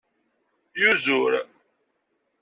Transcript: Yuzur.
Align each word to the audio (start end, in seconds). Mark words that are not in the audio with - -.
Yuzur. 0.79 1.33